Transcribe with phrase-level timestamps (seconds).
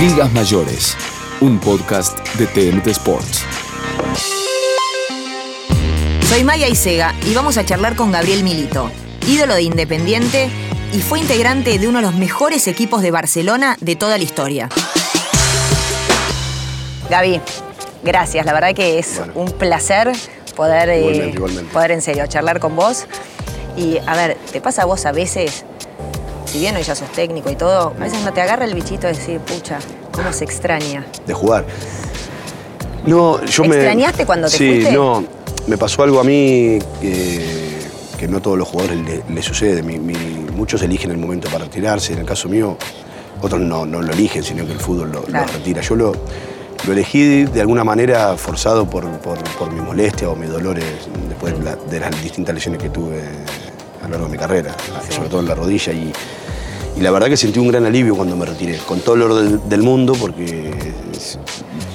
[0.00, 0.96] Ligas Mayores,
[1.40, 3.44] un podcast de TNT Sports.
[6.28, 8.90] Soy Maya Isega y vamos a charlar con Gabriel Milito,
[9.26, 10.50] ídolo de Independiente
[10.92, 14.68] y fue integrante de uno de los mejores equipos de Barcelona de toda la historia.
[17.08, 17.40] Gaby,
[18.04, 20.12] gracias, la verdad que es un placer
[20.54, 21.34] poder, eh,
[21.72, 23.06] poder en serio charlar con vos.
[23.76, 25.64] Y a ver, ¿te pasa a vos a veces
[26.50, 29.06] si bien hoy ya sos técnico y todo, a veces no te agarra el bichito
[29.06, 29.78] de decir, pucha,
[30.10, 31.06] cómo se extraña.
[31.24, 31.64] De jugar.
[33.06, 33.76] No, yo me.
[33.76, 35.24] ¿Extrañaste cuando te sí, no.
[35.68, 39.82] Me pasó algo a mí que, no a todos los jugadores les sucede.
[39.82, 42.14] muchos eligen el momento para retirarse.
[42.14, 42.76] En el caso mío,
[43.40, 45.82] otros no, lo eligen, sino que el fútbol lo, retira.
[45.82, 46.12] Yo lo,
[46.84, 50.84] lo, elegí de alguna manera forzado por, mi molestia o mis dolores
[51.28, 51.54] después
[51.88, 53.22] de, las distintas lesiones que tuve
[54.02, 54.74] a lo largo de mi carrera,
[55.08, 55.92] sobre todo en la rodilla.
[55.92, 56.12] Y,
[57.00, 59.68] y la verdad que sentí un gran alivio cuando me retiré, con todo el orden
[59.70, 60.70] del, mundo, porque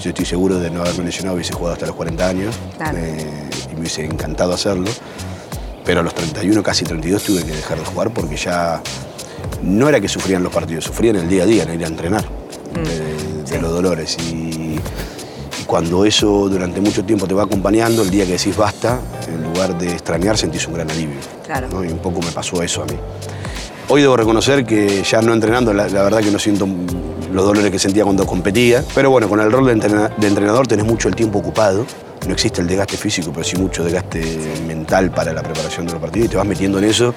[0.01, 2.55] yo estoy seguro de no haberme lesionado, hubiese jugado hasta los 40 años
[2.95, 4.89] eh, y me hubiese encantado hacerlo.
[5.85, 8.81] Pero a los 31, casi 32, tuve que dejar de jugar porque ya
[9.61, 12.25] no era que sufrían los partidos, sufrían el día a día, en ir a entrenar
[12.25, 13.47] mm.
[13.47, 14.17] de, los dolores.
[14.17, 14.79] Y,
[15.67, 19.77] cuando eso durante mucho tiempo te va acompañando, el día que decís basta, en lugar
[19.77, 21.17] de extrañar, sentís un gran alivio.
[21.83, 22.95] Y un poco me pasó eso a mí.
[23.87, 26.67] Hoy debo reconocer que ya no entrenando, la, verdad que no siento
[27.31, 28.83] los dolores que sentía cuando competía.
[28.95, 29.73] Pero bueno, con el rol de,
[30.27, 31.85] entrenador tenés mucho el tiempo ocupado.
[32.25, 34.23] No existe el desgaste físico, pero sí mucho desgaste
[34.65, 37.13] mental para la preparación de los partidos y te vas metiendo en eso.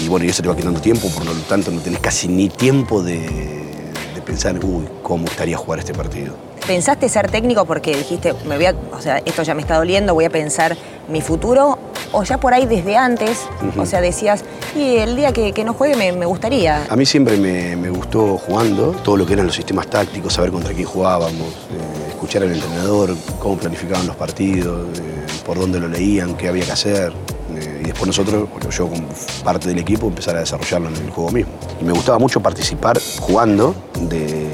[0.00, 2.48] Y bueno, y eso te va quitando tiempo, por lo tanto no tenés casi ni
[2.48, 6.34] tiempo de, de pensar, uy, cómo estaría jugar este partido.
[6.68, 10.26] ¿Pensaste ser técnico porque dijiste, me voy o sea, esto ya me está doliendo, voy
[10.26, 10.76] a pensar
[11.08, 11.78] mi futuro?
[12.12, 13.46] ¿O ya por ahí desde antes,
[13.76, 16.86] o sea, decías, y el día que, no juegue me, gustaría?
[16.88, 20.72] A mí siempre me, gustó jugando, todo lo que eran los sistemas tácticos, saber contra
[20.72, 26.34] quién jugábamos, eh, escuchar al entrenador, cómo planificaban los partidos, eh, por dónde lo leían,
[26.36, 27.12] qué había que hacer.
[27.54, 29.08] Eh, y después nosotros, bueno, yo como
[29.44, 31.52] parte del equipo, empezar a desarrollarlo en el juego mismo.
[31.80, 34.48] Y me gustaba mucho participar jugando de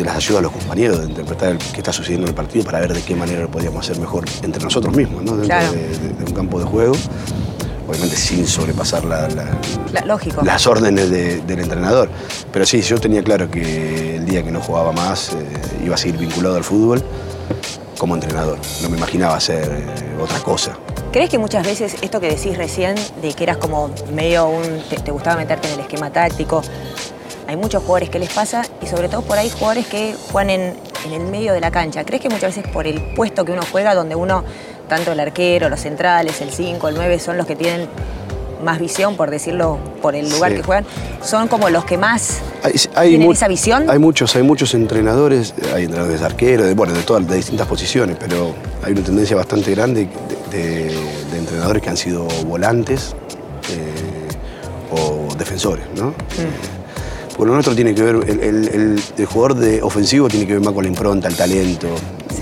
[0.00, 2.80] de las ayudas a los compañeros, de interpretar qué está sucediendo en el partido para
[2.80, 5.36] ver de qué manera lo podíamos hacer mejor entre nosotros mismos, ¿no?
[5.36, 6.94] dentro de, un campo de juego.
[7.86, 12.08] Obviamente sin sobrepasar las órdenes del entrenador.
[12.52, 15.98] Pero sí, yo tenía claro que el día que no jugaba más eh, iba a
[15.98, 17.02] seguir vinculado al fútbol
[17.98, 18.58] como entrenador.
[18.82, 20.78] No me imaginaba hacer eh, otra cosa.
[21.12, 24.62] ¿Crees que muchas veces esto que decís recién, de que eras como medio un.
[24.88, 26.62] te, gustaba meterte en el esquema táctico,
[27.50, 30.76] hay muchos jugadores que les pasa y sobre todo por ahí jugadores que juegan en,
[31.12, 32.04] el medio de la cancha.
[32.04, 34.44] ¿Crees que muchas veces por el puesto que uno juega, donde uno,
[34.88, 37.88] tanto el arquero, los centrales, el 5, el 9, son los que tienen
[38.62, 40.84] más visión, por decirlo, por el lugar que juegan,
[41.24, 42.40] son como los que más
[43.02, 43.90] tienen esa visión?
[43.90, 47.66] Hay muchos, hay muchos entrenadores, hay entrenadores de arqueros, de, bueno, de todas, de distintas
[47.66, 50.08] posiciones, pero hay una tendencia bastante grande
[50.52, 50.94] de,
[51.36, 53.16] entrenadores que han sido volantes
[53.70, 54.28] eh,
[54.92, 56.10] o defensores, ¿no?
[56.10, 56.80] Mm.
[57.36, 60.90] Bueno, nuestro tiene que ver, el, jugador de ofensivo tiene que ver más con la
[60.90, 61.88] impronta, el talento,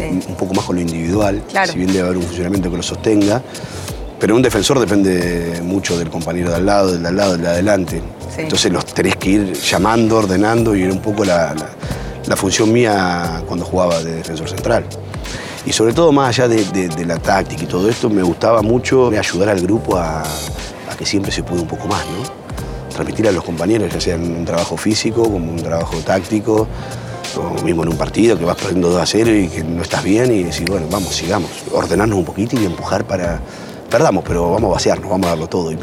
[0.00, 3.43] un poco más con lo individual, si bien debe haber un funcionamiento que lo sostenga.
[4.19, 7.43] Pero un defensor depende mucho del compañero de al lado, del de al lado, del
[7.43, 8.03] de adelante.
[8.37, 11.54] Entonces los tenés que ir llamando, ordenando y era un poco la,
[12.37, 14.84] función mía cuando jugaba de defensor central.
[15.65, 19.50] Y sobre todo, más allá de, la táctica y todo esto, me gustaba mucho ayudar
[19.50, 22.38] al grupo a, a que siempre se pueda un poco más, ¿no?
[22.98, 26.66] Transmitir a los compañeros, ya sea en un trabajo físico, como un trabajo táctico,
[27.36, 30.03] o mismo en un partido que vas perdiendo 2 a 0 y que no estás
[30.03, 33.41] bien y decir, bueno, vamos, sigamos, ordenarnos un poquito y empujar para...
[33.89, 35.71] Perdamos, pero vamos a vaciarnos, vamos a darlo todo.
[35.71, 35.77] Y,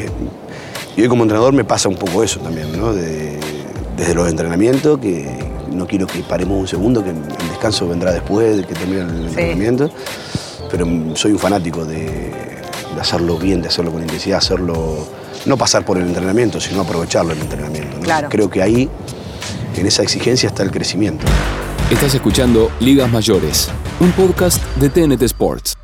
[1.01, 2.93] hoy como entrenador me pasa un poco eso también, ¿no?
[2.93, 5.25] desde los entrenamientos, que
[5.71, 9.27] no quiero que paremos un segundo, que el descanso vendrá después de que termine el
[9.27, 9.89] entrenamiento,
[10.69, 10.85] pero
[11.15, 12.54] soy un fanático de,
[12.93, 15.07] de hacerlo bien, de hacerlo con intensidad, hacerlo
[15.45, 17.97] no pasar por el entrenamiento, sino aprovecharlo el entrenamiento.
[18.29, 18.89] Creo que ahí,
[19.75, 21.25] en esa exigencia, está el crecimiento.
[21.89, 25.75] Estás escuchando Ligas Mayores, un podcast de TNT Sports.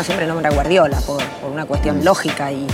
[0.00, 2.66] Uno siempre nombra a Guardiola por, por una cuestión lógica y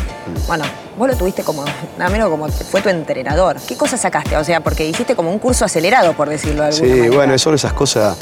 [0.46, 0.64] bueno,
[0.96, 1.64] vos lo tuviste como,
[1.98, 3.56] nada menos como fue tu entrenador.
[3.66, 4.36] ¿Qué cosas sacaste?
[4.36, 7.16] O sea, porque hiciste como un curso acelerado, por decirlo de alguna Sí, manera.
[7.16, 8.16] bueno, son esas cosas.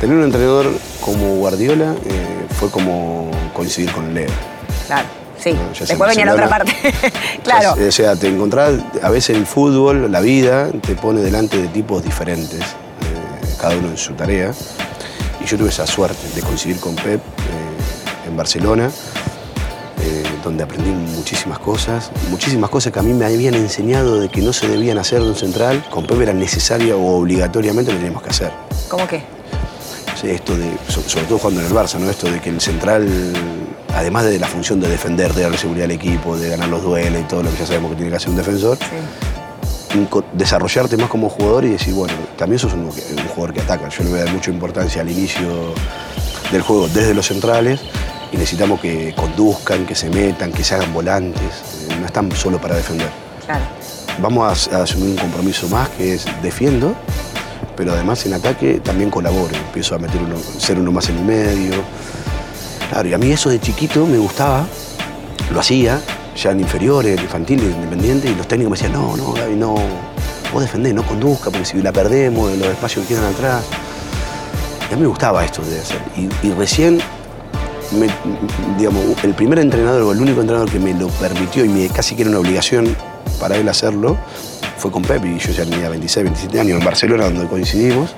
[0.00, 0.70] Tener un entrenador
[1.02, 4.30] como Guardiola eh, fue como coincidir con Leo.
[4.86, 5.06] Claro,
[5.38, 5.52] sí.
[5.52, 6.74] No, Después venía la otra parte.
[7.44, 7.74] claro.
[7.86, 12.02] O sea, te encontrás, a veces el fútbol, la vida, te pone delante de tipos
[12.02, 14.52] diferentes, eh, cada uno en su tarea.
[15.42, 17.65] Y yo tuve esa suerte de coincidir con Pep eh,
[18.26, 18.90] en Barcelona,
[20.02, 24.42] eh, donde aprendí muchísimas cosas, muchísimas cosas que a mí me habían enseñado de que
[24.42, 28.22] no se debían hacer de un central, con Pep era necesaria o obligatoriamente lo teníamos
[28.22, 28.50] que hacer.
[28.88, 29.22] ¿Cómo qué?
[30.20, 32.08] Sí, esto de, so- sobre todo jugando en el Barça, ¿no?
[32.10, 33.06] Esto de que el central,
[33.94, 37.20] además de la función de defender, de darle seguridad al equipo, de ganar los duelos
[37.20, 40.06] y todo lo que ya sabemos que tiene que hacer un defensor, Sí.
[40.34, 43.88] desarrollarte más como jugador y decir, bueno, también sos un, un jugador que ataca.
[43.88, 45.74] Yo le voy a dar mucha importancia al inicio
[46.52, 47.80] del juego desde los centrales
[48.36, 51.42] y necesitamos que conduzcan, que se metan, que se hagan volantes.
[51.88, 53.08] eh, no están solo para defender.
[53.46, 53.64] Claro.
[54.20, 56.94] Vamos a, a asumir un compromiso más que es defiendo,
[57.76, 59.54] pero además en ataque también colaboro.
[59.54, 61.74] Empiezo a meter uno, ser uno más en el medio.
[62.90, 64.66] Claro, y a mí eso de chiquito me gustaba,
[65.52, 66.00] lo hacía,
[66.36, 69.56] ya en inferiores, en infantil, en independiente, y los técnicos me decían, no, no, Gaby,
[69.56, 69.74] no,
[70.52, 73.64] vos defendés, no conduzca, porque si la perdemos, en los espacios que quedan atrás.
[74.90, 76.00] Y a mí me gustaba esto de hacer.
[76.16, 77.00] Y, y recién,
[77.92, 78.08] me-
[78.78, 82.14] digamos, el primer entrenador o el único entrenador que me lo permitió y me, casi
[82.14, 82.94] que era una obligación
[83.40, 84.16] para él hacerlo,
[84.78, 88.10] fue con Pep, y yo ya tenía 26, 27 años en Barcelona, donde coincidimos.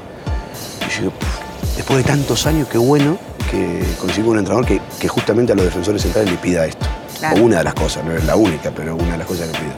[0.87, 1.29] Y yo digo, "Puf,
[1.77, 3.19] después de tantos años, qué bueno
[3.51, 6.87] que coincidí con un entrenador que, que justamente a los defensores centrales le pida esto.
[7.19, 7.41] Claro.
[7.41, 9.53] O una de las cosas, no es la única, pero una de las cosas que
[9.55, 9.77] le pida.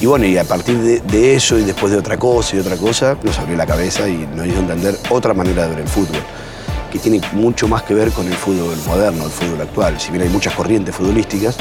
[0.00, 2.76] Y bueno, y a partir de, de eso y después de otra cosa y otra
[2.76, 6.20] cosa, nos abrió la cabeza y nos hizo entender otra manera de ver el fútbol,
[6.94, 9.98] que tiene mucho más que ver con el fútbol moderno, el fútbol actual.
[9.98, 11.56] Si bien hay muchas corrientes futbolísticas,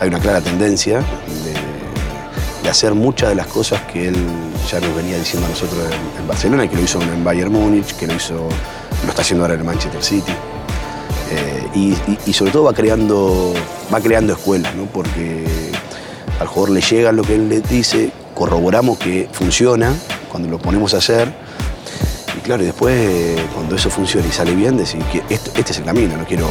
[0.00, 1.00] hay una clara tendencia
[2.62, 4.16] de, hacer muchas de las cosas que él
[4.70, 5.78] ya nos venía diciendo a nosotros
[6.18, 8.48] en, Barcelona, que lo hizo en Bayern Múnich, que lo hizo,
[9.04, 10.32] lo está haciendo ahora en Manchester City.
[11.30, 13.52] Eh, y sobre todo va creando,
[13.92, 14.86] va creando escuelas, ¿no?
[14.86, 15.44] porque
[16.40, 19.92] al jugador le llega lo que él le dice, corroboramos que funciona
[20.30, 21.30] cuando lo ponemos a hacer.
[22.44, 25.84] Claro, y después cuando eso funciona y sale bien, decir que esto- este es el
[25.84, 26.48] camino, no quiero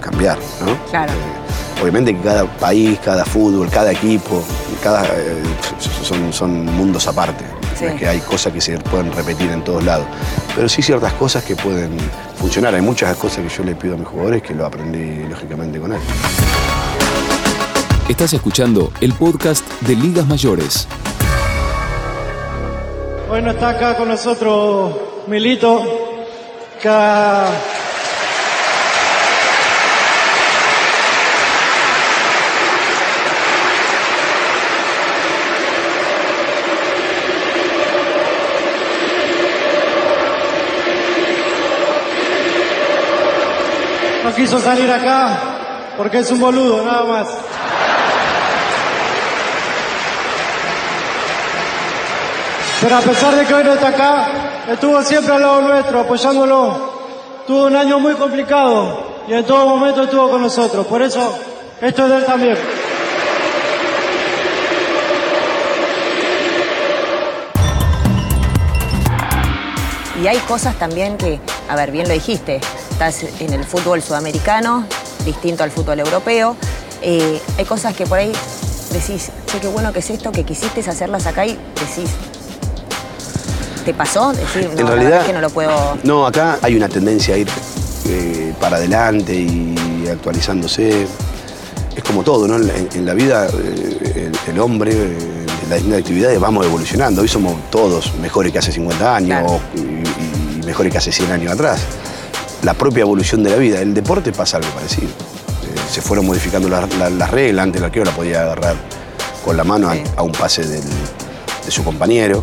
[0.00, 0.38] cambiar.
[0.64, 0.76] ¿no?
[0.90, 1.12] Claro.
[1.12, 4.42] Eh, obviamente que cada país, cada fútbol, cada equipo,
[4.82, 5.42] cada, eh,
[6.02, 7.44] son, son mundos aparte.
[7.78, 7.84] Sí.
[7.84, 10.06] Es que hay cosas que se pueden repetir en todos lados.
[10.54, 11.98] Pero sí ciertas cosas que pueden
[12.40, 12.74] funcionar.
[12.74, 15.92] Hay muchas cosas que yo le pido a mis jugadores que lo aprendí lógicamente con
[15.92, 16.00] él.
[18.08, 20.88] Estás escuchando el podcast de Ligas Mayores.
[23.28, 24.94] Hoy no está acá con nosotros
[25.26, 25.82] Milito,
[26.80, 26.88] que
[44.22, 45.38] no quiso salir acá
[45.96, 47.26] porque es un boludo, nada más.
[52.80, 56.96] Pero a pesar de que hoy no está acá, estuvo siempre al lado nuestro, apoyándolo.
[57.46, 60.86] Tuvo un año muy complicado y en todo momento estuvo con nosotros.
[60.86, 61.38] Por eso,
[61.80, 62.58] esto es de él también.
[70.22, 74.86] Y hay cosas también que, a ver, bien lo dijiste, estás en el fútbol sudamericano,
[75.24, 76.56] distinto al fútbol europeo.
[77.02, 78.32] Eh, hay cosas que por ahí
[78.92, 82.10] decís, che, qué bueno que es esto, que quisiste hacerlas acá y decís,
[83.86, 84.32] ¿te pasó?
[84.32, 85.96] Decir, no, en realidad, es que no lo puedo...
[86.02, 87.48] No, acá hay una tendencia a ir
[88.06, 91.06] eh, para adelante y actualizándose.
[91.96, 92.56] Es como todo, ¿no?
[92.56, 95.16] En, la- en la vida, eh, el, el hombre, eh,
[95.62, 97.22] en las distintas actividades, vamos evolucionando.
[97.22, 99.60] Hoy somos todos mejores que hace 50 años Claro.
[99.74, 101.80] y, y mejores que hace 100 años atrás.
[102.64, 103.80] La propia evolución de la vida.
[103.80, 105.06] El deporte pasa algo parecido.
[105.08, 107.62] Eh, se fueron modificando las la- las reglas.
[107.62, 108.74] Antes el arquero la podía agarrar
[109.44, 112.42] con la mano a- un pase del- de su compañero.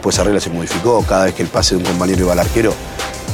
[0.00, 1.04] Después esa regla se modificó.
[1.06, 2.72] Cada vez que el pase de un compañero iba al arquero,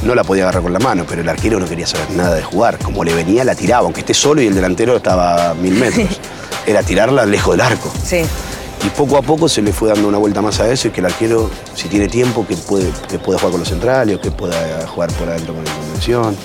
[0.03, 2.43] no la podía agarrar con la mano, pero el arquero no quería saber nada de
[2.43, 2.77] jugar.
[2.77, 6.19] Como le venía, la tiraba, aunque esté solo y el delantero estaba a mil metros.
[6.67, 7.89] Era tirarla lejos del arco.
[8.03, 8.23] Sí,
[8.85, 10.99] Y poco a poco se le fue dando una vuelta más a eso y que
[10.99, 14.31] el arquero, si tiene tiempo, que puede, que pueda jugar con los centrales o que
[14.31, 16.35] pueda jugar por adentro con la convención.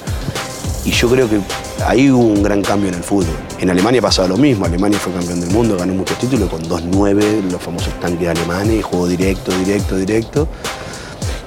[0.84, 1.40] Y yo creo que
[1.86, 3.36] ahí hubo un gran cambio en el fútbol.
[3.60, 4.66] En Alemania pasaba lo mismo.
[4.66, 8.82] Alemania fue campeón del mundo, ganó muchos títulos con 2-9, los famosos tanques alemanes, y
[8.82, 10.48] jugó directo, directo, directo.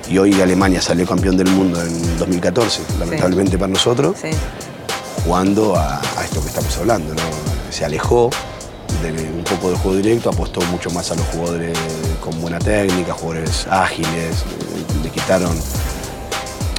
[0.10, 4.16] Y hoy Alemania salió campeón del mundo en 2014, lamentablemente para nosotros.
[4.22, 4.30] sí.
[5.26, 7.14] jugando a, a esto que estamos hablando.
[7.14, 7.22] ¿no?
[7.72, 8.30] Se alejó
[9.02, 11.78] de un poco del juego directo, apostó mucho más a los jugadores
[12.24, 15.56] con buena técnica, jugadores ágiles, eh, le quitaron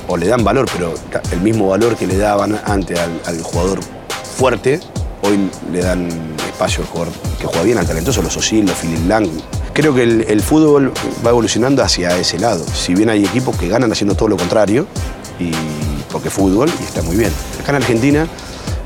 [0.09, 0.95] o le dan valor, pero
[1.33, 3.81] el mismo valor que le daban antes al, al jugador
[4.37, 4.81] fuerte,
[5.23, 6.09] hoy le dan
[6.47, 9.29] espacio al jugador que juega bien, al talentoso, los Osil, los Philip Lang.
[9.73, 10.93] Creo que el, el fútbol
[11.25, 12.65] va evolucionando hacia ese lado.
[12.73, 14.87] Si bien hay equipos que ganan haciendo todo lo contrario,
[15.39, 15.51] y
[16.11, 17.31] porque fútbol y está muy bien.
[17.61, 18.27] Acá en Argentina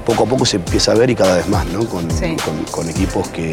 [0.05, 1.85] poco a poco se empieza a ver y cada vez más, ¿no?
[1.87, 2.35] Con, Sí.
[2.45, 3.53] con- con equipos que,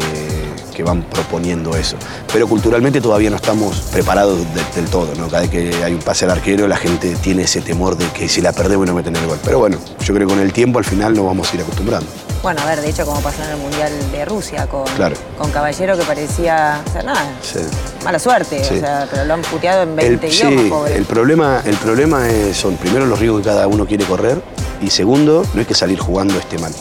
[0.78, 1.96] que van proponiendo eso.
[2.32, 5.26] Pero culturalmente todavía no estamos preparados de- del todo, ¿no?
[5.26, 8.28] Cada vez que hay un pase al arquero, la gente tiene ese temor de que
[8.28, 9.38] si la perdemos no meten el gol.
[9.42, 12.06] Pero bueno, yo creo que con el tiempo al final nos vamos a ir acostumbrando.
[12.44, 15.16] Bueno, a ver, de hecho, como pasó en el Mundial de Rusia con, Claro.
[15.36, 17.58] con Caballero que parecía, o sea, nada, Sí.
[18.04, 18.76] mala suerte, Sí.
[18.76, 20.96] o sea, pero lo han puteado en El, 20 sí, idiomas, pobre.
[20.96, 24.40] el problema, el problema es- son primero los riesgos que cada uno quiere correr
[24.80, 26.72] y segundo, no es que salir jugando esté mal.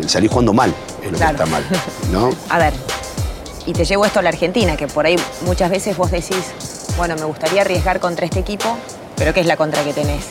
[0.00, 0.72] El salir jugando mal
[1.06, 1.36] es lo Claro.
[1.38, 1.64] que está mal,
[2.12, 2.30] ¿no?
[2.48, 2.72] A ver,
[3.66, 6.36] y te llevo esto a la Argentina, que por ahí muchas veces vos decís,
[6.96, 8.76] bueno, me gustaría arriesgar contra este equipo,
[9.16, 10.24] pero ¿qué es la contra que tenés?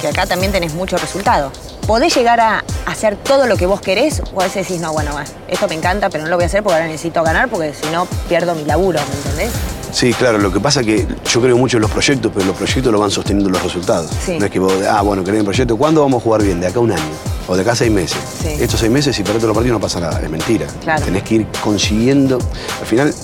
[0.00, 1.50] Que acá también tenés mucho resultado.
[1.86, 4.22] ¿Podés llegar a hacer todo lo que vos querés?
[4.34, 6.46] O a veces decís, no, bueno, va, esto me encanta, pero no lo voy a
[6.46, 9.50] hacer porque ahora necesito ganar, porque si no pierdo mi laburo, ¿me entendés?
[9.92, 12.56] Sí, claro, lo que pasa es que yo creo mucho en los proyectos, pero los
[12.56, 14.10] proyectos lo van sosteniendo los resultados.
[14.24, 14.38] Sí.
[14.38, 16.58] No es que vos, ah, bueno, querés un proyecto, ¿cuándo vamos a jugar bien?
[16.60, 17.02] De acá a un año.
[17.46, 18.18] O de acá a seis meses.
[18.42, 18.48] Sí.
[18.60, 20.20] Estos seis meses, si perdés los partidos, no pasa nada.
[20.22, 20.66] Es mentira.
[20.82, 21.04] Claro.
[21.04, 22.38] Tenés que ir consiguiendo.
[22.80, 23.14] Al final,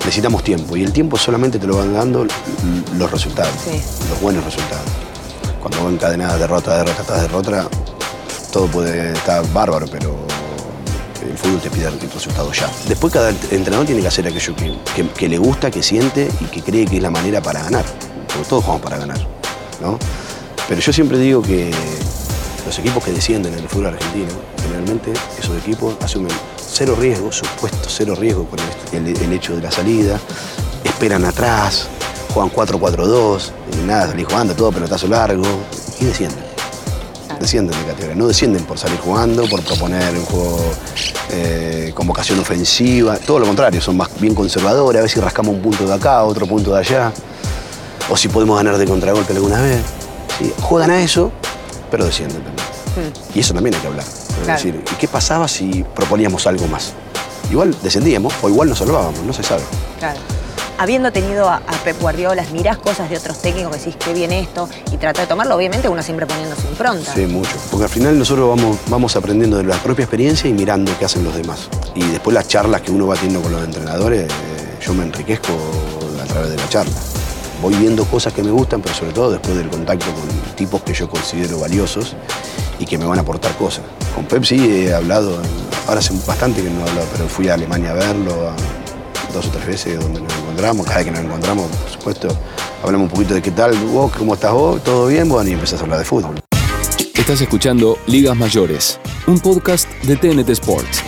[0.00, 0.76] necesitamos tiempo.
[0.76, 2.26] Y el tiempo solamente te lo van dando
[2.98, 3.52] los resultados.
[3.64, 3.80] Sí.
[4.10, 4.84] Los buenos resultados.
[5.60, 7.68] Cuando van encadenadas derrota, derrota, tras derrota,
[8.52, 10.26] todo puede estar bárbaro, pero
[11.24, 12.68] el fútbol te pide el resultado ya.
[12.88, 16.44] Después cada entrenador tiene que hacer aquello que, que- que le gusta, que siente y
[16.46, 17.84] que cree que es la manera para ganar.
[18.26, 19.18] Porque todos jugamos para ganar,
[19.80, 19.98] ¿no?
[20.68, 21.70] Pero yo siempre digo que
[22.66, 24.30] los equipos que descienden en el fútbol argentino,
[24.62, 28.58] generalmente esos equipos asumen cero riesgo, supuesto cero riesgo con
[28.92, 30.18] el, hecho de la salida,
[30.84, 31.88] esperan atrás,
[32.32, 35.44] juegan 4-4-2, y nada, salís jugando, todo pelotazo largo,
[36.00, 36.52] y descienden
[37.42, 38.14] descienden de categoría.
[38.14, 40.58] No descienden por salir jugando, por proponer un juego
[41.30, 43.16] eh, con vocación ofensiva.
[43.18, 44.98] Todo lo contrario, son más bien conservadores.
[44.98, 47.12] A ver si rascamos un punto de acá, otro punto de allá.
[48.08, 49.82] O si podemos ganar de contragolpe alguna vez.
[50.38, 51.30] Sí, juegan a eso,
[51.92, 53.12] pero descienden también.
[53.34, 54.04] Y eso también hay que hablar.
[54.04, 54.34] Es.
[54.44, 54.52] Claro.
[54.54, 56.94] decir, ¿y qué pasaba si proponíamos algo más?
[57.50, 59.62] Igual descendíamos o igual nos salvábamos, no se sabe.
[59.98, 60.18] Claro.
[60.78, 64.32] Habiendo tenido a, a Pep Guardiola, mirás cosas de otros técnicos que decís qué bien
[64.32, 67.12] esto y trata de tomarlo, obviamente uno siempre poniendo su impronta.
[67.14, 67.52] Sí, mucho.
[67.70, 71.24] Porque al final nosotros vamos, vamos aprendiendo de la propia experiencia y mirando qué hacen
[71.24, 71.68] los demás.
[71.94, 75.52] Y después las charlas que uno va teniendo con los entrenadores, eh, yo me enriquezco
[76.22, 76.94] a través de la charla.
[77.62, 80.92] Voy viendo cosas que me gustan, pero sobre todo después del contacto con tipos que
[80.92, 82.16] yo considero valiosos
[82.80, 83.84] y que me van a aportar cosas.
[84.16, 85.38] Con Pep sí he hablado,
[85.86, 88.56] ahora hace bastante que no he hablado, pero fui a Alemania a verlo, a-
[89.32, 92.28] dos o tres veces donde nos encontramos, cada vez que nos encontramos, por supuesto,
[92.82, 95.80] hablamos un poquito de qué tal, vos, cómo estás vos, todo bien, bueno, y empezás
[95.80, 96.34] a hablar de fútbol.
[97.14, 101.00] Estás escuchando Ligas Mayores, un podcast de TNT Sports.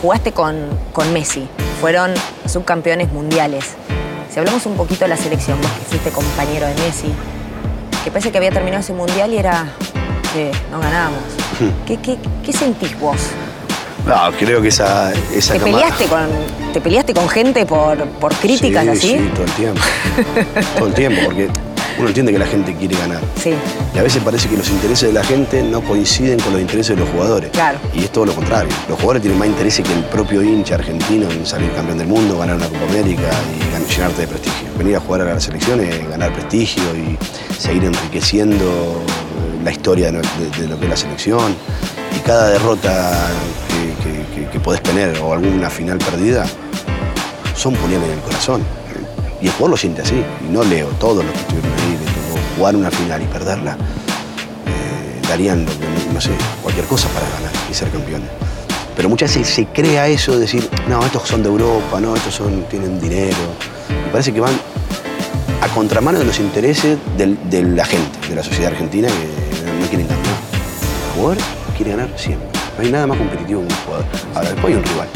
[0.00, 0.56] Jugaste con,
[0.92, 1.46] con Messi,
[1.82, 2.14] fueron
[2.46, 3.64] subcampeones mundiales.
[4.32, 7.08] Si hablamos un poquito de la selección, vos que fuiste compañero de Messi,
[8.04, 9.66] que parece que había terminado ese mundial y era
[10.32, 11.18] que no ganábamos.
[11.84, 13.16] ¿Qué, qué, qué sentís vos?
[14.06, 16.28] No, creo que esa, esa ¿Te camada- peleaste, con,
[16.72, 19.08] ¿Te peleaste con gente por, por críticas sí, así?
[19.18, 19.80] Sí, todo el tiempo.
[20.78, 21.48] todo el tiempo, porque
[22.02, 23.20] uno entiende que la gente quiere ganar.
[23.42, 23.54] Sí,
[23.94, 26.96] Y a veces parece que los intereses de la gente no coinciden con los intereses
[26.96, 27.50] de los jugadores.
[27.50, 27.78] Claro.
[27.94, 28.70] Y es todo lo contrario.
[28.88, 32.36] Los jugadores tienen más intereses que el propio hincha argentino en salir campeón del mundo,
[32.38, 34.68] ganar una Copa América y llenarte de prestigio.
[34.78, 37.16] Venir a jugar a las selecciones, ganar prestigio y
[37.58, 39.02] seguir enriqueciendo
[39.64, 41.54] la historia de, no- de- de lo que es la selección.
[42.16, 43.28] Y cada derrota
[43.68, 46.44] que, que- que- que podés tener o alguna final perdida
[47.56, 48.62] son puñales en el corazón.
[49.42, 50.22] Y el jugador lo siente así.
[50.48, 53.72] Y no leo, todos los que estuvieron ahí, que tocó jugar una final y perderla,
[53.72, 55.72] eh, darían, lo
[56.12, 56.30] no sé,
[56.62, 58.28] cualquier cosa para ganar y ser campeones.
[58.94, 62.34] Pero muchas veces se crea eso de decir, no, estos son de Europa, no, estos
[62.34, 63.36] son, tienen dinero.
[63.88, 64.54] Me parece que van
[65.60, 70.06] a contramano de los intereses de la gente, de la sociedad argentina que no quieren
[70.06, 70.24] ganar.
[70.24, 71.38] El jugador
[71.76, 72.48] quiere ganar siempre.
[72.76, 74.06] No hay nada más competitivo que un jugador.
[74.34, 75.08] Ahora, después hay un rival.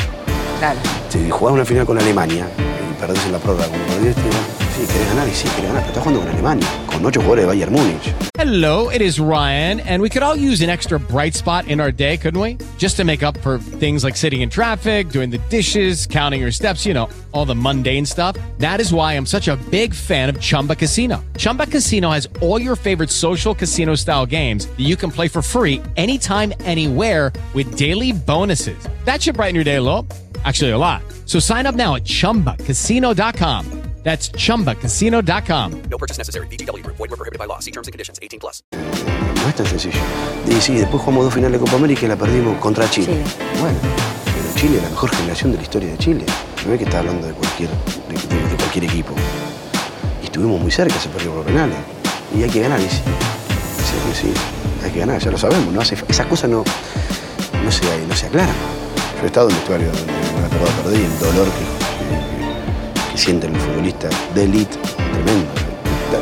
[0.59, 0.96] claro.
[1.17, 5.31] Si jugás una final con Alemania y perdés en la prórroga sí, querés ganar y
[5.33, 8.15] sí, querés ganar, pero estás jugando con Alemania, con ocho jugadores de Bayern Múnich.
[8.37, 11.91] Hello, it is Ryan, and we could all use an extra bright spot in our
[11.91, 12.59] day, couldn't we?
[12.77, 16.53] Just to make up for things like sitting in traffic, doing the dishes, counting your
[16.53, 18.37] steps, you know, all the mundane stuff.
[18.59, 21.25] That is why I'm such a big fan of Chumba Casino.
[21.39, 25.41] Chumba Casino has all your favorite social casino style games that you can play for
[25.41, 28.79] free anytime, anywhere with daily bonuses.
[29.07, 30.07] That should brighten your day a little.
[30.47, 31.03] Actually, a lot.
[31.26, 33.65] So sign up now at chumbacasino.com.
[34.05, 35.73] That's chumbacasino.com.
[35.91, 36.47] No purchase necessary.
[36.47, 36.97] VGW Group.
[36.97, 37.59] Void were prohibited by law.
[37.59, 38.21] See terms and conditions.
[38.23, 38.62] 18 plus.
[38.73, 39.99] No es tan sencillo.
[40.49, 43.07] Y sí, después jugamos dos finales de Copa América y la perdimos contra Chile.
[43.09, 43.25] Chile.
[43.61, 43.79] Bueno,
[44.25, 46.25] pero Chile es la mejor generación de la historia de Chile.
[46.67, 49.12] No es que está hablando de cualquier, de, de- de cualquier equipo.
[50.23, 51.76] Y estuvimos muy cerca, se perdió por penales.
[52.37, 53.00] Y hay que ganar, y sí.
[54.15, 54.33] Sí, sí,
[54.85, 55.73] hay que ganar, ya lo sabemos.
[55.75, 55.81] ¿no?
[55.81, 56.62] Hace, esas cosas no,
[57.65, 58.55] no, se, no se aclaran.
[59.17, 61.65] Yo he estado en un vestuario donde me ha tocado perder y el dolor que,
[63.07, 64.77] que, que sienten los futbolistas de élite,
[65.13, 65.51] tremendo.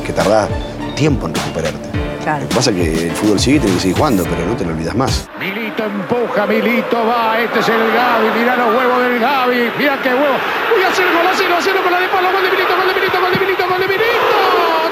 [0.05, 0.49] Que tardás
[0.97, 1.89] tiempo en recuperarte.
[2.23, 2.43] Claro.
[2.43, 4.57] Lo que pasa es que el fútbol sigue y tiene que seguir jugando, pero no
[4.57, 5.29] te lo olvidas más.
[5.39, 10.09] Milito empuja, Milito va, este es el Gaby, mirá los huevos del Gaby, mirá qué
[10.09, 10.37] huevo.
[10.73, 12.95] Voy a hacer gol, hacerlo, hacerlo con la de palo, gol de Milito, gol de
[12.95, 14.37] Milito, gol de Milito, gol de Milito.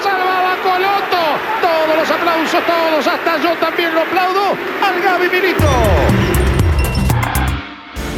[0.05, 1.23] Salvaba Coloto.
[1.61, 4.45] Todos los aplausos, todos, hasta yo también lo aplaudo
[4.85, 5.69] al Gaby Milito.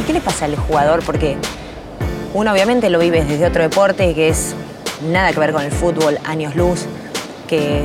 [0.05, 1.03] ¿Y qué le pasa al jugador?
[1.03, 1.35] Porque
[2.35, 4.53] uno obviamente lo vive desde otro deporte que es
[5.09, 6.81] nada que ver con el fútbol, años luz,
[7.47, 7.83] que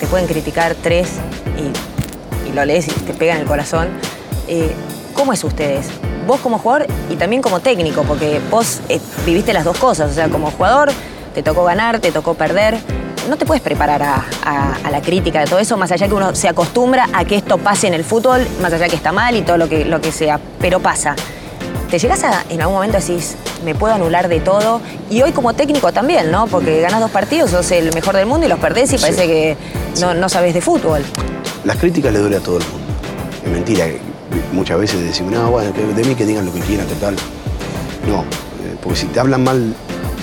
[0.00, 1.10] te pueden criticar tres
[1.56, 3.86] y, y lo lees y te pega en el corazón.
[4.48, 4.74] Eh,
[5.14, 5.86] ¿Cómo es ustedes?
[6.26, 10.14] Vos como jugador y también como técnico, porque vos eh, viviste las dos cosas, o
[10.14, 10.90] sea, como jugador
[11.34, 12.76] te tocó ganar, te tocó perder.
[13.28, 16.14] No te puedes preparar a, a- a la crítica de todo eso, más allá que
[16.14, 19.36] uno se acostumbra a que esto pase en el fútbol, más allá que está mal
[19.36, 21.14] y todo lo que, lo que sea, pero pasa.
[21.90, 24.80] ¿Te llegas a en algún momento decís, me puedo anular de todo?
[25.10, 26.46] Y hoy como técnico también, ¿no?
[26.46, 29.02] Porque ganas dos partidos, sos el mejor del mundo y los perdés y Sí.
[29.02, 29.56] parece que
[30.00, 31.02] no, no sabes de fútbol.
[31.64, 32.86] Las críticas le duele a todo el mundo.
[33.44, 33.86] Es mentira.
[34.52, 37.14] Muchas veces decimos, no, bueno, de mí que digan lo que quieran, total.
[38.08, 39.74] No, eh, porque si te hablan mal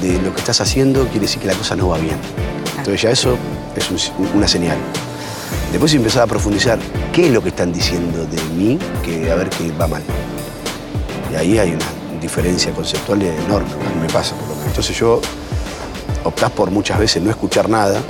[0.01, 2.17] de lo que estás haciendo, quiere decir que la cosa no va bien.
[2.89, 3.37] Entonces ya eso
[3.75, 4.77] es un- una señal.
[5.71, 6.79] Después empezás a profundizar,
[7.13, 10.01] ¿qué es lo que están diciendo de mí que a ver qué va mal?
[11.31, 11.85] Y ahí hay una
[12.19, 14.69] diferencia conceptual enorme, a mí me pasa por lo menos.
[14.69, 15.21] Entonces yo
[16.23, 18.01] optás por muchas veces no escuchar nada,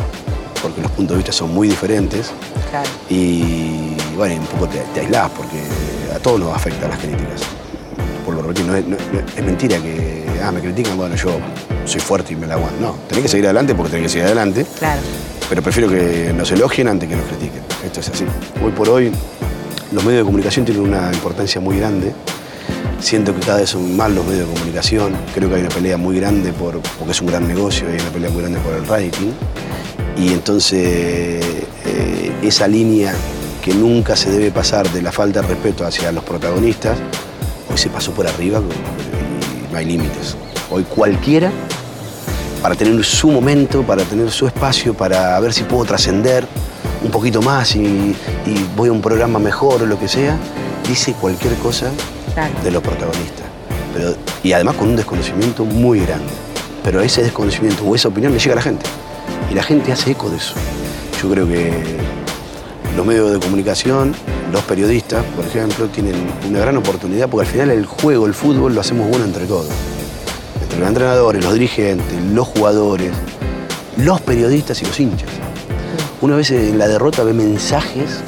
[0.61, 2.31] porque los puntos de vista son muy diferentes.
[2.69, 2.89] Claro.
[3.09, 5.61] Y bueno, un poco te, te aislás porque
[6.15, 7.41] a todos nos afectan las críticas.
[8.25, 11.31] Por lo repito, no es, no- no- es mentira que, ah, me critican, bueno, yo
[11.89, 12.79] soy fuerte y me la aguanto.
[12.81, 15.01] No, tenés que seguir adelante porque tenés que seguir adelante, Claro.
[15.49, 17.61] pero prefiero que nos elogien antes que nos critiquen.
[17.85, 18.25] Esto es así.
[18.63, 19.11] Hoy por hoy,
[19.91, 22.13] los medios de comunicación tienen una importancia muy grande.
[22.99, 25.13] Siento que cada vez son más los medios de comunicación.
[25.33, 28.09] Creo que hay una pelea muy grande por, porque es un gran negocio, hay una
[28.11, 29.31] pelea muy grande por el rating.
[30.17, 30.81] Y entonces
[31.85, 33.13] eh, esa línea
[33.63, 36.97] que nunca se debe pasar de la falta de respeto hacia los protagonistas,
[37.71, 40.35] hoy se pasó por arriba y no hay límites.
[40.69, 41.51] Hoy cualquiera,
[42.61, 46.45] para tener su momento, para tener su espacio, para ver si puedo trascender
[47.03, 47.79] un poquito más y,
[48.45, 50.37] y voy a un programa mejor o lo que sea,
[50.87, 51.89] dice cualquier cosa
[52.33, 52.53] Claro.
[52.63, 53.45] de los protagonistas.
[53.93, 56.31] Pero, y además con un desconocimiento muy grande.
[56.83, 58.85] Pero ese desconocimiento o esa opinión le llega a la gente.
[59.51, 60.53] Y la gente hace eco de eso.
[61.21, 61.71] Yo creo que
[62.95, 64.13] los medios de comunicación,
[64.53, 66.15] los periodistas, por ejemplo, tienen
[66.47, 69.67] una gran oportunidad porque al final el juego, el fútbol, lo hacemos bueno entre todos.
[70.79, 73.11] Los entrenadores, los dirigentes, los jugadores,
[73.97, 75.29] los periodistas y los hinchas.
[76.21, 78.21] Una vez en la derrota ve mensajes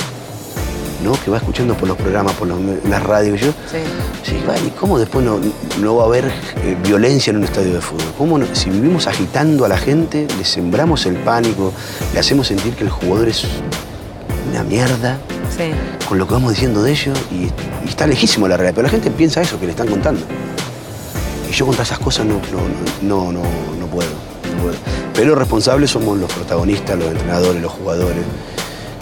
[1.04, 1.14] ¿no?
[1.24, 2.60] que va escuchando por los programas, por los-
[2.90, 3.40] las radios.
[3.42, 4.36] Yo, Sí.
[4.68, 5.40] ¿y cómo después no,
[5.80, 8.06] no va a haber eh, violencia en un estadio de fútbol?
[8.18, 11.72] ¿Cómo no- si vivimos agitando a la gente, le sembramos el pánico,
[12.14, 13.46] le hacemos sentir que el jugador es
[14.52, 15.18] una mierda,
[15.58, 15.72] Sí.
[16.08, 17.46] con lo que vamos diciendo de ellos, y,
[17.86, 20.22] y está lejísimo la realidad, pero la gente piensa eso que le están contando.
[21.52, 22.36] Y yo contra esas cosas no,
[23.02, 23.42] no, no,
[23.78, 24.76] no, puedo, no puedo.
[25.14, 28.24] Pero responsables somos los protagonistas, los entrenadores, los jugadores,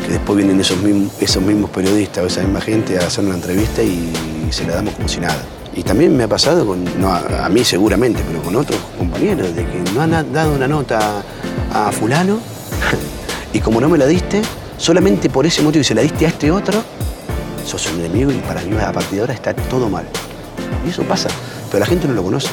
[0.04, 3.36] que después vienen esos mismos, esos mismos periodistas o esa misma gente a hacer una
[3.36, 4.12] entrevista y
[4.50, 5.44] se la damos como si nada.
[5.76, 9.56] Y también me ha pasado, con, no a, a mí seguramente, pero con otros compañeros,
[9.56, 11.22] de que no han dado una nota
[11.72, 12.40] a fulano
[13.54, 14.42] y como no me la diste,
[14.80, 16.82] solamente por ese motivo y se la diste a este otro,
[17.64, 20.08] sos un enemigo y para mí a partir de ahora está todo mal.
[20.84, 21.30] Y eso pasa,
[21.70, 22.50] pero la gente no lo conoce.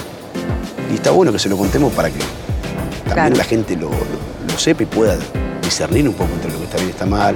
[0.92, 3.36] Y está bueno que se lo contemos para que también Claro.
[3.36, 5.16] la gente lo, lo- lo sepa y pueda
[5.62, 7.34] discernir un poco entre lo que está bien y está mal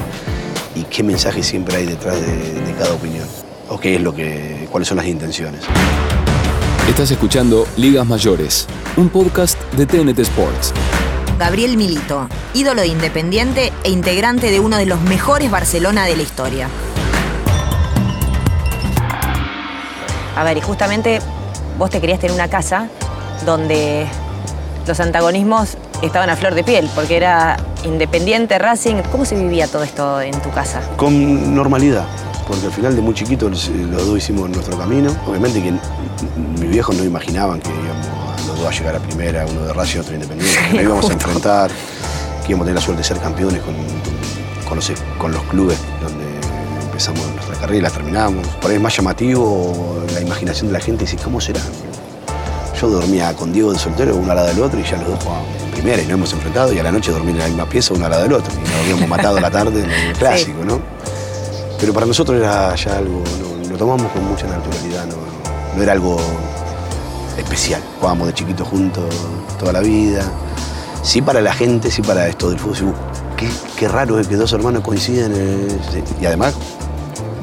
[0.75, 2.27] y qué mensaje siempre hay detrás de,
[2.61, 3.27] de cada opinión.
[3.69, 5.63] O qué es lo que, cuáles son las intenciones.
[6.89, 8.67] Estás escuchando Ligas Mayores,
[8.97, 10.73] un podcast de TNT Sports.
[11.39, 16.23] Gabriel Milito, ídolo de Independiente e integrante de uno de los mejores Barcelona de la
[16.23, 16.69] historia.
[20.37, 21.21] A ver, y justamente
[21.81, 22.89] vos te querías tener una casa
[23.47, 24.07] donde
[24.87, 28.97] los antagonismos estaban a flor de piel, porque era Independiente, Racing.
[29.11, 30.83] ¿Cómo se vivía todo esto en tu casa?
[30.99, 32.05] Con normalidad,
[32.47, 35.11] porque al final de muy chiquitos los, los dos hicimos nuestro camino.
[35.27, 35.73] Obviamente que
[36.61, 40.01] mis viejos no imaginaban que íbamos los dos a llegar a primera, uno de Racing
[40.01, 41.71] otro de Independiente, que nos íbamos a enfrentar,
[42.45, 43.75] que íbamos a tener la suerte de ser campeones con,
[44.69, 46.30] con los, con los clubes donde
[47.01, 48.47] empezamos nuestra carrera y la terminamos.
[48.61, 51.61] Por ahí es más llamativo la imaginación de la gente, dice, ¿cómo será?
[52.79, 55.25] Yo dormía con Diego de soltero, uno al lado del otro, y ya los dos
[55.25, 57.67] jugábamos en primera y nos hemos enfrentado, y a la noche dormir en la misma
[57.67, 60.13] pieza, uno al lado del otro, y nos habíamos matado a la tarde en el
[60.19, 60.79] clásico, ¿no?
[61.81, 65.17] Pero para nosotros era ya algo, no, lo tomamos con mucha naturalidad, no,
[65.75, 66.19] no era algo
[67.39, 67.81] especial.
[67.99, 69.07] Jugábamos de chiquitos juntos
[69.59, 70.23] toda la vida.
[71.03, 72.95] Sí para la gente, sí para esto del fútbol.
[73.39, 75.33] Qué, qué raro es que dos hermanos coinciden.
[76.21, 76.55] y además,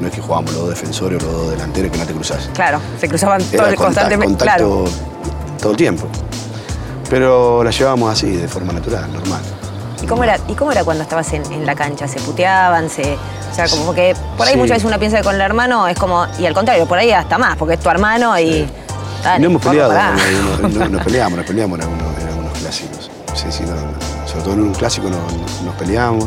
[0.00, 2.48] no es que jugábamos los dos defensores o los dos delanteros que no te cruzás.
[2.54, 4.26] Claro, se cruzaban Era todo, constantemente.
[4.36, 4.84] contacto Claro.
[5.60, 6.06] todo el tiempo.
[7.10, 9.40] Pero la llevábamos así, de forma natural, normal.
[10.02, 12.06] ¿Y cómo, era, ¿Y cómo era cuando estabas en, en la cancha?
[12.06, 12.88] ¿Se puteaban?
[12.90, 13.14] Se,
[13.50, 14.58] o sea, como que por ahí Sí.
[14.58, 16.26] muchas veces uno piensa que con el hermano es como.
[16.38, 18.68] Y al contrario, por ahí hasta más, porque es tu hermano y.
[19.24, 20.12] Dale, no hemos peleado, pará.
[20.62, 23.10] no, no- nos peleamos, nos peleamos en algunos, en algunos clásicos.
[23.34, 23.74] Sí, sí, no.
[24.28, 26.26] sobre todo en un clásico nos, nos peleamos.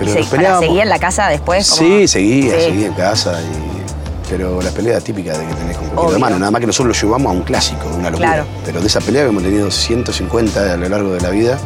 [0.00, 0.66] Pero ¿Y se- nos para peleábamos.
[0.66, 1.66] seguir en la casa después?
[1.66, 2.64] Sí, seguía, Sí.
[2.64, 3.40] seguía en casa.
[3.40, 3.70] y-
[4.30, 6.14] pero la pelea típica de que tenés con cualquier Obvio.
[6.14, 8.28] hermano, nada más que nosotros lo llevamos a un clásico, una locura.
[8.28, 8.46] Claro.
[8.64, 11.58] Pero de esa pelea que hemos tenido 150 a lo largo de la vida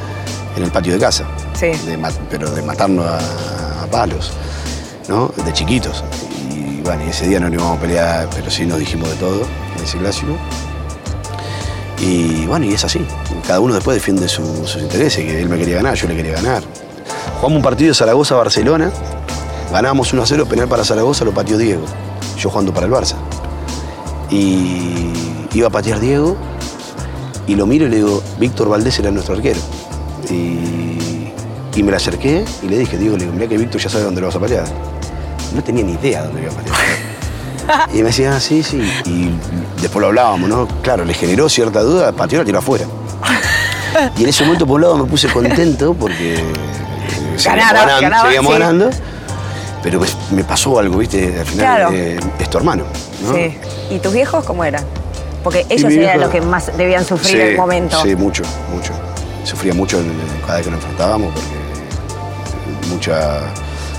[0.57, 1.25] en el patio de casa.
[1.53, 1.67] Sí.
[1.67, 1.99] De
[2.31, 4.33] pero de matarnos a, a palos,
[5.09, 5.31] ¿no?
[5.45, 6.03] De chiquitos.
[6.57, 9.17] Y bueno, y ese día no nos íbamos a pelear, pero sí nos dijimos de
[9.17, 9.43] todo
[9.77, 10.35] en ese clásico.
[12.01, 13.07] Y bueno, y es así.
[13.47, 16.33] Cada uno después defiende su- sus intereses, que él me quería ganar, yo le quería
[16.35, 16.63] ganar.
[17.45, 18.91] Jugamos un partido de Zaragoza-Barcelona,
[19.71, 21.85] ganábamos 1 a 0, penal para Zaragoza, lo pateó Diego,
[22.39, 23.17] yo jugando para el Barça.
[24.31, 25.13] Y
[25.53, 26.39] iba a patear Diego,
[27.47, 29.61] y lo miro y le digo, Víctor Valdés era nuestro arquero.
[30.31, 31.29] Y,
[31.77, 34.05] y me le acerqué y le dije, Diego, le digo, mirá que Víctor ya sabe
[34.05, 34.65] dónde lo vas a patear.
[35.55, 37.89] No tenía ni idea dónde lo iba a patear.
[37.93, 38.81] Y me decía, ah, sí, sí.
[39.05, 39.31] Y
[39.83, 40.67] después lo hablábamos, ¿no?
[40.81, 42.87] Claro, le generó cierta duda, pateó y la tiró afuera.
[44.17, 46.43] Y en ese momento, por un lado, me puse contento porque
[47.39, 48.59] seguíamos Ganaron, ganando, ganaban, seguíamos sí.
[48.61, 48.91] ganando.
[49.83, 51.39] Pero pues, me pasó algo, ¿viste?
[51.41, 51.91] Al final Claro.
[51.93, 52.85] eh, es tu hermano,
[53.23, 53.35] ¿no?
[53.35, 53.59] Sí.
[53.91, 54.85] ¿Y tus viejos cómo eran?
[55.43, 58.01] Porque ellos eran los que más debían sufrir en el momento.
[58.03, 58.43] Sí, mucho,
[58.75, 58.93] mucho.
[59.45, 60.13] Sufría mucho en-
[60.47, 63.43] cada vez que nos enfrentábamos porque muchas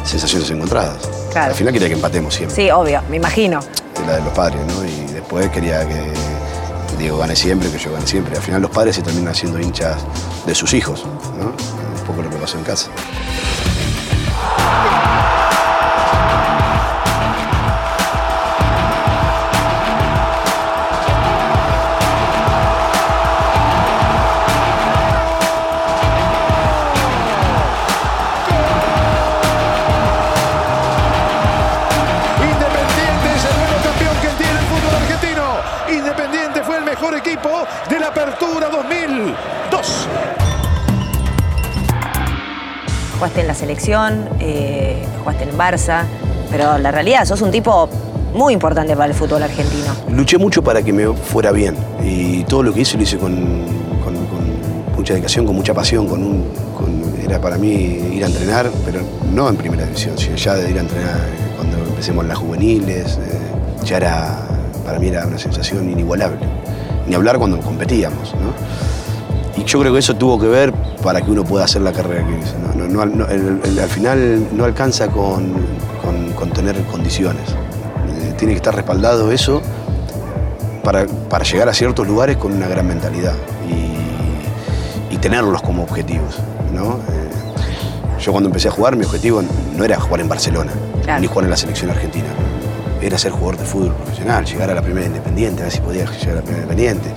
[0.03, 0.97] sensaciones encontradas.
[1.31, 1.51] Claro.
[1.51, 2.55] Al final quería que empatemos siempre.
[2.55, 3.59] Sí, obvio, me imagino.
[4.07, 4.83] la de los padres, ¿no?
[4.83, 6.11] Y después quería que
[6.97, 8.35] Diego gane siempre, que yo gane siempre.
[8.35, 9.97] Al final los padres se terminan siendo hinchas
[10.45, 11.05] de sus hijos,
[11.39, 11.45] ¿no?
[11.47, 12.89] Un poco lo que pasó en casa.
[43.65, 46.03] Selección, eh, jugaste en Barça,
[46.51, 47.89] pero la realidad, sos un tipo
[48.35, 49.91] muy importante para el fútbol argentino.
[50.07, 53.65] Luché mucho para que me fuera bien y todo lo que hice lo hice con,
[54.95, 56.45] mucha dedicación, con mucha pasión, con un,
[57.23, 57.69] era para mí
[58.13, 59.01] ir a entrenar, pero
[59.33, 63.17] no en primera división, sino ya de ir a entrenar eh, cuando empecemos las juveniles,
[63.17, 63.39] eh,
[63.83, 64.47] ya era,
[64.85, 66.39] para mí era una sensación inigualable.
[67.07, 68.33] Ni hablar cuando competíamos.
[69.57, 72.25] Y yo creo que eso tuvo que ver para que uno pueda hacer la carrera
[72.25, 72.55] que hizo.
[72.59, 72.85] ¿no?
[72.87, 75.53] No- no- no- el- el- al final no alcanza con,
[76.03, 77.49] con- con tener condiciones.
[78.09, 79.61] Eh, tiene que estar respaldado eso
[80.83, 83.33] para, para llegar a ciertos lugares con una gran mentalidad
[83.69, 86.37] y, y tenerlos como objetivos.
[86.73, 86.99] ¿no?
[87.09, 89.41] Eh, yo cuando empecé a jugar, mi objetivo
[89.75, 90.71] no era jugar en Barcelona,
[91.03, 91.21] Claro.
[91.21, 92.27] ni jugar en la selección argentina.
[93.01, 96.05] Era ser jugador de fútbol profesional, llegar a la primera independiente, a ver si podía
[96.05, 97.09] llegar a la primera independiente.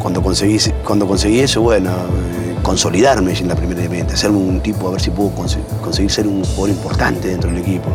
[0.00, 4.88] Cuando conseguí, cuando conseguí eso, bueno, eh, consolidarme en la primera independiente, hacerme un tipo,
[4.88, 7.88] a ver si puedo conse- conseguir ser un jugador importante dentro del equipo.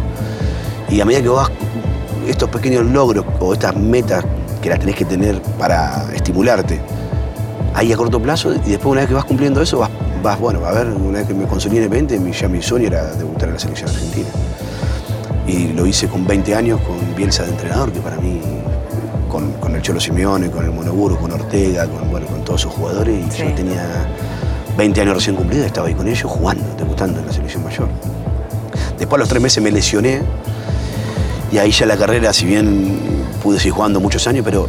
[0.90, 1.50] Y a medida que vas,
[2.28, 4.24] estos pequeños logros o estas metas
[4.62, 6.80] que las tenés que tener para estimularte,
[7.74, 9.90] ahí a corto plazo, y después una vez que vas cumpliendo eso, vas,
[10.22, 12.62] vas bueno, a ver, una vez que me consolidé en el 20, mi, ya mi
[12.62, 14.28] sueño era debutar en la selección argentina.
[15.48, 18.40] Y lo hice con 20 años con Bielsa de entrenador, que para mí,
[19.84, 23.28] Cholo Simeone, con el Monoburo, con Ortega, con, bueno, con todos esos jugadores.
[23.28, 23.44] Y Sí.
[23.50, 23.84] yo tenía
[24.78, 27.88] 20 años recién cumplidos, estaba ahí con ellos jugando, debutando en la selección mayor.
[28.98, 30.22] Después a los tres meses me lesioné
[31.52, 32.98] y ahí ya la carrera, si bien
[33.44, 34.68] pude seguir jugando muchos años, pero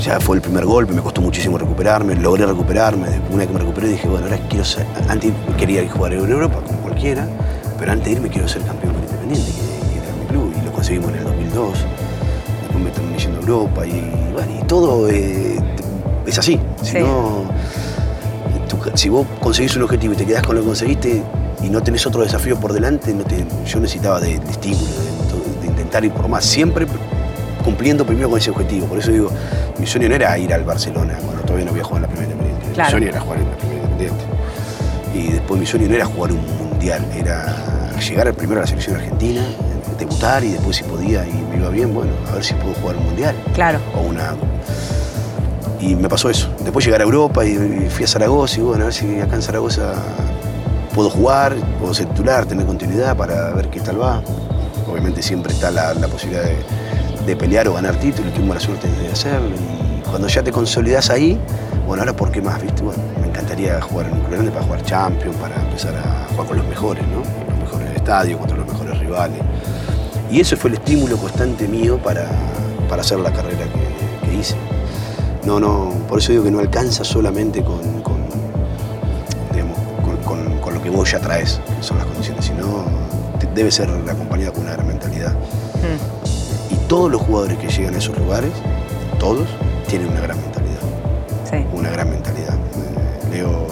[0.00, 3.08] ya fue el primer golpe, me costó muchísimo recuperarme, logré recuperarme.
[3.30, 6.12] Una vez que me recuperé dije, bueno, ahora quiero ser, antes quería ir a jugar
[6.12, 7.26] en Europa, como cualquiera,
[7.78, 10.72] pero antes de irme quiero ser campeón con Independiente, que era mi club, y lo
[10.72, 11.78] conseguimos en el 2002.
[12.74, 15.56] Después me terminé yendo a Europa y, bueno, y todo eh,
[16.26, 16.58] es así.
[16.82, 16.98] Si Sí.
[16.98, 17.44] no,
[18.94, 21.22] si vos conseguís un objetivo y te quedás con lo que conseguiste
[21.62, 25.60] y no tenés otro desafío por delante, no te- yo necesitaba de, de estímulo, de,
[25.60, 26.86] de intentar ir por más, siempre
[27.64, 28.86] cumpliendo primero con ese objetivo.
[28.86, 29.30] Por eso digo,
[29.78, 32.32] mi sueño no era ir al Barcelona cuando todavía no había jugado en la primera
[32.32, 32.72] independiente.
[32.74, 32.86] Claro.
[32.88, 34.24] Mi sueño era jugar en la primera independiente.
[35.14, 38.96] Y después mi sueño no era jugar un mundial, era llegar primero a la selección
[38.96, 39.42] argentina,
[39.98, 42.96] debutar y después si podía y me iba bien, bueno, a ver si puedo jugar
[42.96, 43.78] un mundial Claro.
[43.96, 44.34] o una.
[45.80, 46.48] Y me pasó eso.
[46.60, 49.36] Después llegar a Europa y, y fui a Zaragoza y bueno, a ver si acá
[49.36, 49.92] en Zaragoza
[50.94, 54.22] puedo jugar, puedo ser titular, tener continuidad para ver qué tal va.
[54.90, 56.56] Obviamente siempre está la, la posibilidad de,
[57.26, 59.48] de pelear o ganar título y tuvimos la suerte de hacerlo.
[59.56, 61.38] Y cuando ya te consolidás ahí,
[61.86, 62.82] bueno, ahora por qué más, ¿viste?
[62.82, 66.46] Bueno, me encantaría jugar en un club grande para jugar Champions, para empezar a jugar
[66.46, 67.18] con los mejores, ¿no?
[67.50, 69.38] Los mejores del estadio, contra los mejores rivales.
[70.30, 72.26] Y eso fue el estímulo constante mío para,
[72.88, 74.56] para hacer la carrera que, que hice.
[75.44, 78.16] No, no, por eso digo que no alcanza solamente con, con,
[79.52, 82.84] digamos, con, con- con lo que vos ya traes, que son las condiciones, sino
[83.38, 85.32] te- debe ser acompañado con una gran mentalidad.
[85.32, 88.50] Mm, Y todos los jugadores que llegan a esos lugares,
[89.18, 89.46] todos,
[89.86, 90.80] tienen una gran mentalidad
[91.50, 91.56] sí.
[91.74, 92.54] una gran mentalidad.
[92.54, 93.66] Eh, Leo,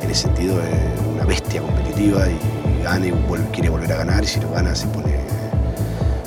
[0.00, 4.24] en ese sentido, es una bestia competitiva y gana y vuelve- quiere volver a ganar
[4.24, 5.19] y si lo gana se pone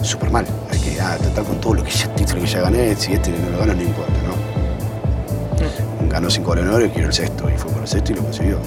[0.04, 0.46] súper mal.
[0.72, 3.32] Hay que ah, tratar con todo lo que ya, título que ya gané, si este
[3.32, 4.34] no lo gano no importa, ¿no?
[6.10, 8.58] Ganó cinco balones quiero el sexto y fue por el sexto y lo consiguió.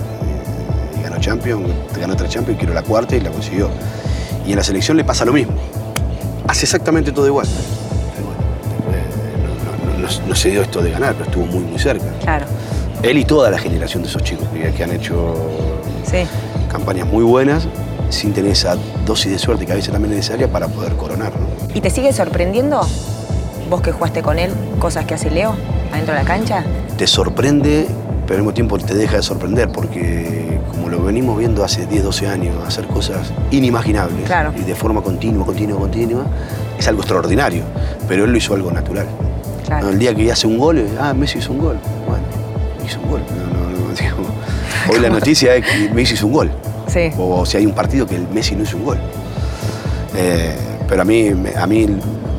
[0.99, 1.69] Y ganó Champions,
[1.99, 3.69] ganó otra Champions, quiero la cuarta y la consiguió.
[4.47, 5.53] Y en la selección le pasa lo mismo.
[6.49, 7.47] Hace exactamente todo igual.
[8.85, 12.07] Bueno, no- no- no- no se dio esto de ganar, pero estuvo muy, muy cerca.
[12.21, 12.47] Claro.
[13.03, 15.35] Él y toda la generación de esos chicos que, que han hecho
[16.11, 16.27] Sí.
[16.71, 17.69] campañas muy buenas
[18.11, 21.33] sin tener esa dosis de suerte que a veces también es necesaria para poder coronar.
[21.39, 21.47] ¿no?
[21.75, 22.81] ¿Y te sigue sorprendiendo,
[23.71, 25.55] vos que jugaste con él, cosas que hace Leo
[25.93, 26.65] adentro de la cancha?
[26.97, 27.87] Te sorprende,
[28.27, 32.05] pero al mismo tiempo te deja de sorprender porque como lo venimos viendo hace 10,
[32.05, 34.53] 12 años, hacer cosas inimaginables Claro.
[34.57, 36.25] y de forma continua, continua, continua,
[36.79, 37.63] es algo extraordinario.
[38.09, 39.07] Pero él lo hizo algo natural.
[39.91, 41.79] El día que hace un gol, ah, Messi hizo un gol.
[42.07, 42.23] Bueno,
[42.87, 43.21] hizo un gol.
[43.31, 44.29] No, no, no, digamos,
[44.93, 46.51] hoy la noticia es que Messi hizo un gol.
[46.97, 47.11] Sí.
[47.19, 48.99] O si hay un partido que el Messi no hizo un gol.
[50.17, 50.57] Eh,
[50.89, 51.87] pero a mí, a mí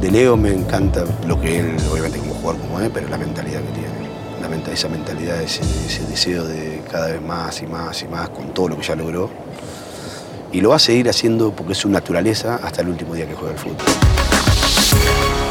[0.01, 3.59] de Leo me encanta lo que él, obviamente como jugador como es, pero la mentalidad
[3.61, 3.87] que tiene.
[4.41, 8.29] La menta- esa mentalidad, ese, ese deseo de cada vez más y más y más
[8.29, 9.29] con todo lo que ya logró.
[10.51, 13.35] Y lo va a seguir haciendo porque es su naturaleza hasta el último día que
[13.35, 13.75] juega el fútbol.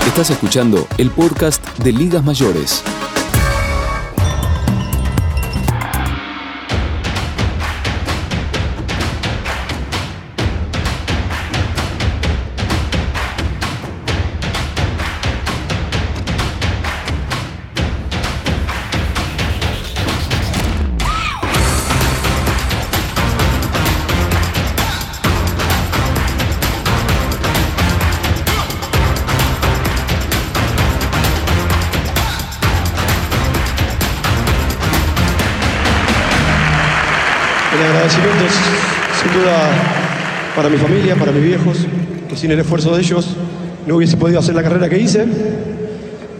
[0.06, 2.82] Estás escuchando el podcast de Ligas Mayores.
[40.54, 41.78] Para mi familia, para mis viejos,
[42.28, 43.36] que sin el esfuerzo de ellos
[43.86, 45.26] no hubiese podido hacer la carrera que hice.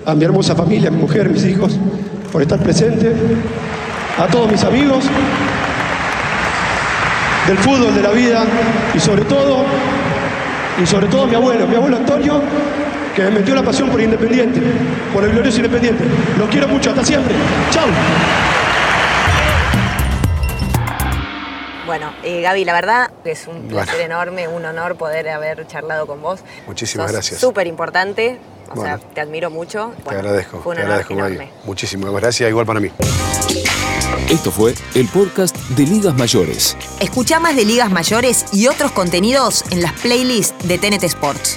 [0.04, 1.78] A mi hermosa familia, a mi mujer, mis hijos,
[2.32, 3.12] por estar presente.
[4.18, 5.04] A todos mis amigos
[7.46, 8.44] del fútbol, de la vida
[8.94, 9.64] y sobre todo,
[10.82, 12.40] y sobre todo mi abuelo, mi abuelo Antonio,
[13.14, 14.60] que me metió la pasión por Independiente,
[15.12, 16.04] por el glorioso Independiente.
[16.38, 17.34] Los quiero mucho, hasta siempre.
[17.70, 17.86] Chao.
[21.86, 23.84] Bueno, eh, Gaby, la verdad es un Bueno.
[23.84, 26.40] placer enorme, un honor poder haber charlado con vos.
[26.66, 27.40] Muchísimas Sos gracias.
[27.40, 28.38] Súper importante,
[28.70, 28.98] o Bueno.
[28.98, 29.92] sea, te admiro mucho.
[29.96, 31.52] te Bueno, agradezco, Fue un te honor agradezco, enorme.
[31.64, 32.90] Muchísimas gracias, igual para mí.
[34.28, 36.76] Esto fue el podcast de Ligas Mayores.
[36.98, 41.56] Escucha más de ligas mayores y otros contenidos en las playlists de TNT Sports.